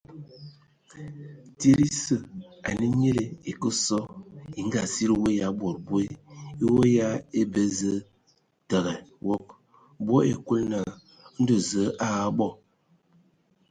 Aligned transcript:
Tsid 1.57 1.79
esǝ, 1.87 2.17
ane 2.69 2.85
nyili 2.99 3.25
e 3.49 3.51
kǝ 3.61 3.69
sɔ, 3.85 3.99
e 4.59 4.59
Ngaa- 4.67 4.91
sili 4.93 5.15
fwe 5.21 5.31
ya 5.41 5.47
bod 5.59 5.75
boe; 5.87 6.03
e 6.63 6.63
fwe 6.73 6.85
ya 6.97 7.07
abə 7.39 7.61
zəə 7.77 7.97
tǝgǝ 8.69 8.93
wog. 9.27 9.45
Bɔ 10.05 10.15
ai 10.25 10.33
Kulu 10.45 10.65
naa: 10.73 10.91
Ndɔ 11.41 11.55
Zǝə 11.67 11.85
a 12.05 12.05
abɔ. 12.25 12.47